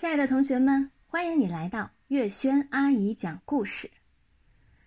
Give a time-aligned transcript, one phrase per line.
[0.00, 3.90] 亲爱的同学们，欢迎你来到月轩阿姨讲故事。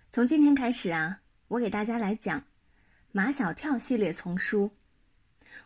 [0.09, 2.43] 从今天开始啊，我给大家来讲
[3.11, 4.71] 马小跳系列丛书。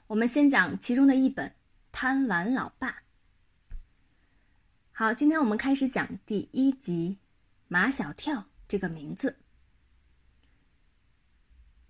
[0.07, 1.47] 我们先讲其中的一本
[1.93, 2.89] 《贪玩老爸》。
[4.91, 7.17] 好，今天我们开始讲第一集
[7.69, 8.33] 《马小跳》
[8.67, 9.37] 这个名字。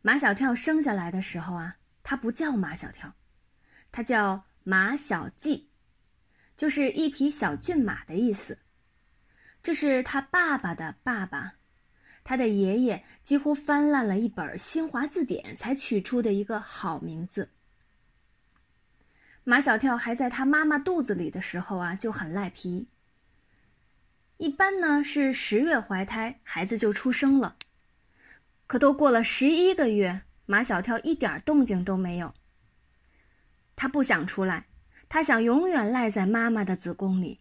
[0.03, 3.15] 马小跳生下来的时候啊，他不叫马小跳，
[3.91, 5.66] 他叫马小季。
[6.57, 8.57] 就是一匹小骏马的意思。
[9.63, 11.53] 这是他爸爸的爸爸，
[12.23, 17.51] 他的爷爷几乎翻烂了一本新华字典才取出的一个好名字。
[19.43, 22.87] 马小跳还在他妈妈肚子里的时候啊，就很赖皮。
[24.37, 27.55] 一般呢是十月怀胎，孩子就出生了。
[28.67, 32.33] 可都过了十一个月，马小跳一点动静都没有。
[33.75, 34.66] 他不想出来。
[35.09, 37.39] 他想永远赖在妈妈的子宫里，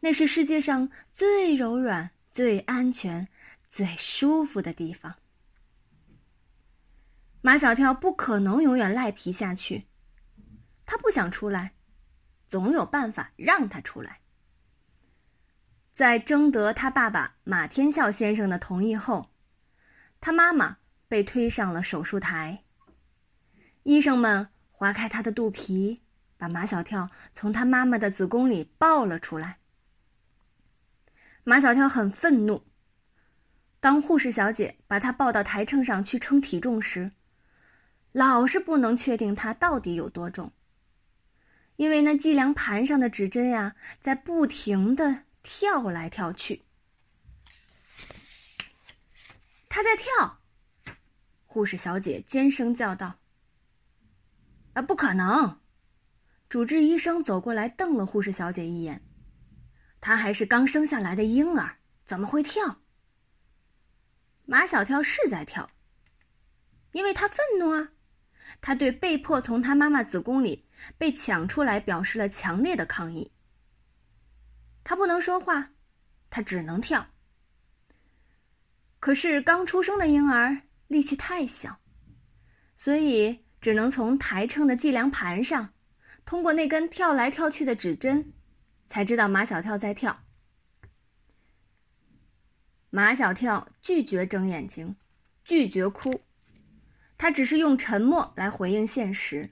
[0.00, 3.28] 那是世界上最柔软、最安全、
[3.68, 5.16] 最舒服的地方。
[7.42, 9.86] 马小跳不可能永远赖皮下去，
[10.86, 11.72] 他不想出来，
[12.48, 14.20] 总有办法让他出来。
[15.92, 19.30] 在征得他爸爸马天笑先生的同意后，
[20.18, 22.64] 他妈妈被推上了手术台。
[23.82, 26.02] 医生们划开他的肚皮。
[26.40, 29.58] 把马小跳从他妈妈的子宫里抱了出来。
[31.44, 32.64] 马小跳很愤怒。
[33.78, 37.12] 当护士小姐把他抱到台秤上去称体重时，
[38.12, 40.52] 老是不能确定他到底有多重，
[41.76, 46.62] 因为那计量盘上的指针呀，在不停的跳来跳去。
[49.68, 50.40] 他在跳，
[51.44, 53.16] 护士小姐尖声叫道
[54.72, 55.59] ：“啊，不可能！”
[56.50, 59.00] 主治医生走过来，瞪了护士小姐一眼。
[60.00, 62.82] 他还是刚生下来的婴儿，怎么会跳？
[64.46, 65.70] 马小跳是在跳，
[66.90, 67.92] 因为他愤怒啊！
[68.60, 70.66] 他对被迫从他妈妈子宫里
[70.98, 73.30] 被抢出来表示了强烈的抗议。
[74.82, 75.70] 他不能说话，
[76.30, 77.06] 他只能跳。
[78.98, 81.78] 可是刚出生的婴儿力气太小，
[82.74, 85.72] 所以只能从台秤的计量盘上。
[86.30, 88.32] 通过那根跳来跳去的指针，
[88.86, 90.22] 才知道马小跳在跳。
[92.90, 94.94] 马小跳拒绝睁眼睛，
[95.44, 96.20] 拒绝哭，
[97.18, 99.50] 他只是用沉默来回应现实。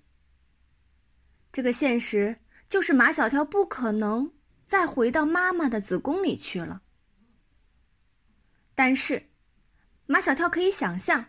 [1.51, 4.33] 这个现实就是马小跳不可能
[4.65, 6.83] 再回到妈妈的子宫里去了。
[8.77, 9.29] 但是，
[10.07, 11.25] 马小跳可以想象，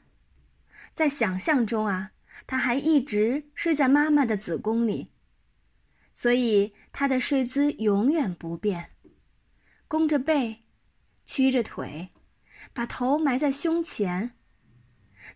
[0.94, 2.12] 在想象中啊，
[2.46, 5.12] 他还一直睡在妈妈的子宫里。
[6.20, 8.90] 所以他的睡姿永远不变，
[9.88, 10.66] 弓着背，
[11.26, 12.10] 曲着腿，
[12.74, 14.36] 把头埋在胸前。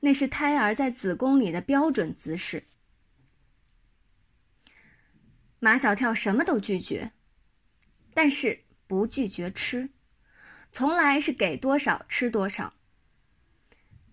[0.02, 2.66] 那是胎儿在子宫里的标准姿势。
[5.60, 7.14] 马小跳什么都拒绝，
[8.14, 9.90] 但是不拒绝吃，
[10.74, 12.74] 从来是给多少吃多少。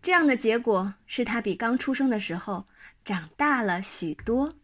[0.00, 2.68] 这样的结果是他比刚出生的时候
[3.04, 4.59] 长大了许多。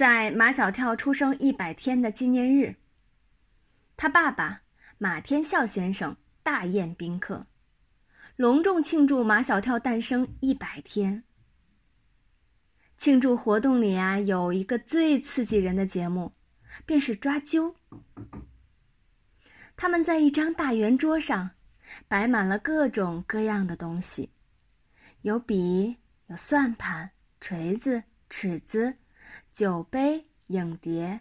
[0.00, 2.74] 在马小跳出生一百天的纪念日，
[3.98, 4.62] 他爸爸
[4.96, 7.46] 马天笑先生大宴宾客，
[8.34, 11.22] 隆重庆祝马小跳诞生一百天。
[12.96, 16.32] 庆祝活动里啊，有一个最刺激人的节目，
[16.86, 17.74] 便是抓阄。
[19.76, 21.50] 他们在一张大圆桌上，
[22.08, 24.30] 摆满了各种各样的东西，
[25.20, 28.96] 有笔，有算盘，锤子，尺子。
[29.52, 31.20] 酒杯、影碟，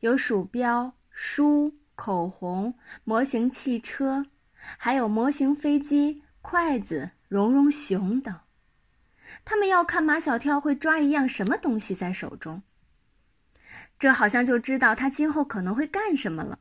[0.00, 2.74] 有鼠标、书、口红、
[3.04, 8.34] 模型汽车，还有模型飞机、筷子、绒绒熊等。
[9.44, 12.62] 他们要看马小跳会抓一样什么东西在手中，
[13.98, 16.58] 这好像就知道他今后可能会干什么了。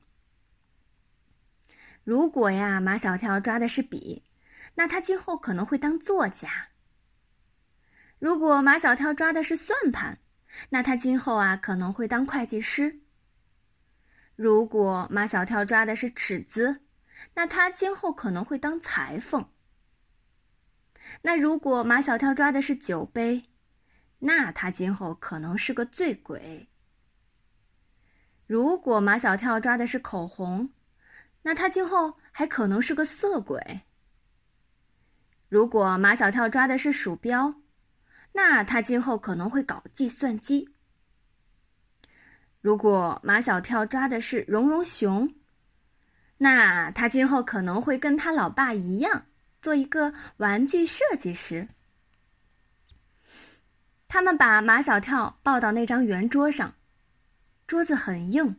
[2.03, 4.23] 如果呀，马小跳抓的是笔，
[4.75, 6.47] 那他今后可能会当作家；
[8.19, 10.19] 如果马小跳抓的是算盘，
[10.69, 12.99] 那他今后啊可能会当会计师。
[14.35, 16.81] 如果马小跳抓的是尺子，
[17.33, 19.49] 那他今后可能会当裁缝。
[21.21, 23.45] 那如果马小跳抓的是酒杯，
[24.19, 26.69] 那他今后可能是个醉鬼。
[28.47, 30.69] 如果马小跳抓的是口红，
[31.41, 33.81] 那他今后还可能是个色鬼。
[35.49, 37.53] 如果马小跳抓的是鼠标，
[38.31, 40.69] 那他今后可能会搞计算机。
[42.61, 45.33] 如果马小跳抓的是绒绒熊，
[46.37, 49.25] 那他今后可能会跟他老爸一样，
[49.61, 51.67] 做一个玩具设计师。
[54.07, 56.73] 他们把马小跳抱到那张圆桌上，
[57.67, 58.55] 桌子很硬，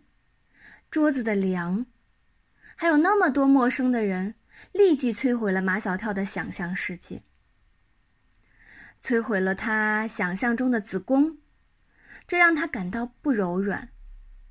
[0.91, 1.85] 桌子的梁，
[2.77, 4.35] 还有那么多陌生的人，
[4.73, 7.23] 立即摧毁了马小跳的想象世界，
[9.03, 11.39] 摧毁了他想象中的子宫。
[12.27, 13.89] 这让他感到不柔软，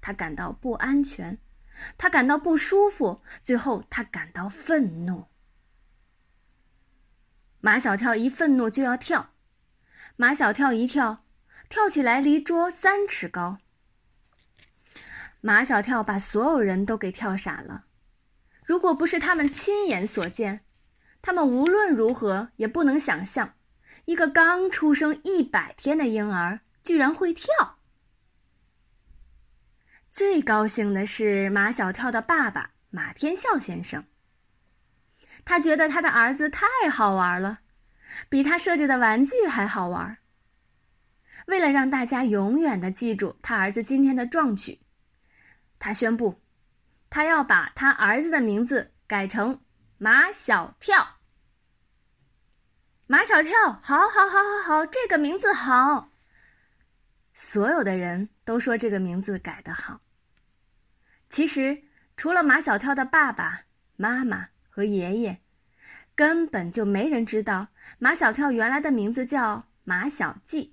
[0.01, 1.37] 他感到不安全，
[1.97, 5.25] 他感到不舒服，最后他感到愤怒。
[7.61, 9.31] 马小跳一愤怒就要跳，
[10.15, 11.25] 马小跳一跳，
[11.69, 13.59] 跳起来离桌三尺高。
[15.41, 17.85] 马小跳把所有人都给跳傻了。
[18.65, 20.65] 如果不是他们亲眼所见，
[21.21, 23.53] 他们无论如何也不能想象，
[24.05, 26.59] 一个刚出生一百天的婴儿。
[26.81, 27.51] 居然会跳！
[30.09, 34.03] 最高兴的是马小跳的爸爸马天笑先生。
[35.45, 37.59] 他觉得他的儿子太好玩了，
[38.27, 40.17] 比他设计的玩具还好玩。
[41.45, 44.79] 为了让大家永远的记住他儿子今天的壮举，
[45.77, 46.41] 他宣布，
[47.11, 49.61] 他要把他儿子的名字改成
[49.99, 51.18] 马小跳。
[53.11, 56.11] 马小跳，好，好，好，好，好，这个名字好。
[57.33, 59.99] 所有的人都说这个名字改得好。
[61.27, 61.81] 其实，
[62.15, 63.61] 除了马小跳的爸爸
[63.95, 65.41] 妈妈和爷爷，
[66.13, 70.71] 根本就没人知道马小跳原来的名字叫马小季，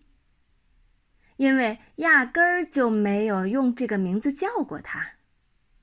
[1.39, 5.03] 因为压根儿就没有用这个名字叫过他，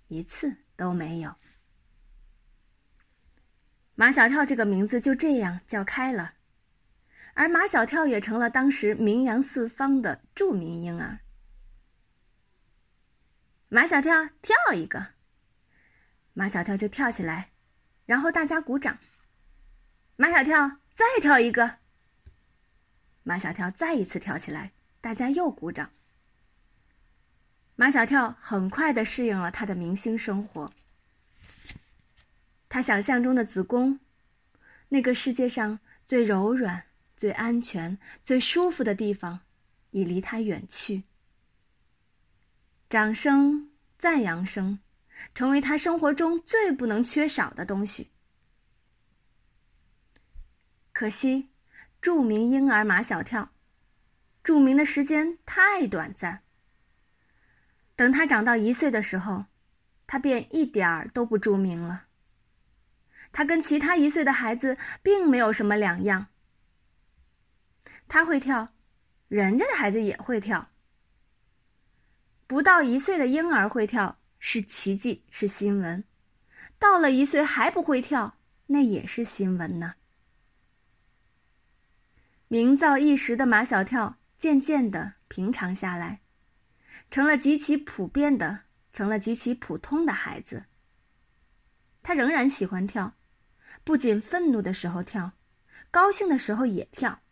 [0.08, 1.34] 一次都没有。
[3.96, 6.36] 马小跳这个名字就这样叫开了。
[7.36, 11.20] 而马小跳也成了当时名扬四方的著名婴儿。
[13.70, 15.14] 马小跳跳一个，
[16.34, 17.52] 马小跳就跳起来，
[18.06, 19.00] 然后大家鼓掌。
[20.16, 21.80] 马小跳再跳一个，
[23.24, 25.92] 马小跳再一次跳起来，大家又鼓掌。
[27.76, 30.72] 马小跳很快的适应了他的明星生活。
[32.70, 34.00] 他想象中的子宫，
[34.90, 36.86] 那个世界上最柔软。
[37.24, 39.40] 最安全、最舒服的地方，
[39.92, 41.04] 已离他远去。
[42.90, 44.80] 掌声、赞扬声，
[45.34, 48.12] 成为他生活中最不能缺少的东西。
[50.92, 51.48] 可惜，
[52.02, 53.54] 著名婴儿马小跳，
[54.44, 56.44] 著名的时间太短暂。
[57.96, 59.46] 等他长到一岁的时候，
[60.06, 62.08] 他便一点儿都不著名了。
[63.32, 66.28] 他跟其他一岁的孩子并没有什么两样。
[68.14, 68.76] 他会跳，
[69.28, 70.70] 人家的孩子也会跳。
[72.46, 76.04] 不到一岁的婴儿会跳是奇迹，是新闻；
[76.78, 78.38] 到了一岁还不会跳，
[78.68, 79.96] 那也是新闻呢。
[82.50, 86.22] 名噪一时的马小跳渐渐的平常下来，
[87.10, 90.66] 成了极其普遍的，成了极其普通的孩子。
[92.04, 93.16] 他仍然喜欢跳，
[93.84, 95.32] 不仅愤怒的时候跳，
[95.90, 97.23] 高兴的时候也跳。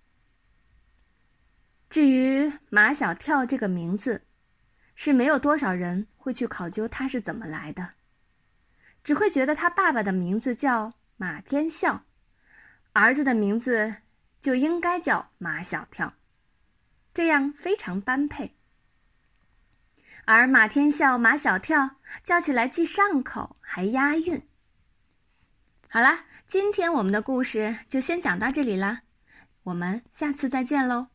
[1.91, 4.23] 至于马小跳这个名字，
[4.95, 7.89] 是没有多少人会去考究他是怎么来的，
[9.03, 12.05] 只会觉得他爸爸的名字叫马天笑，
[12.93, 13.93] 儿子的名字
[14.39, 16.13] 就应该叫马小跳，
[17.13, 18.55] 这样非常般配。
[20.23, 24.41] 而马天笑、马小跳叫起来既上口还押韵。
[25.89, 29.01] 好啦，今天我们的故事就先讲到这里啦，
[29.63, 31.10] 我们下次再见喽。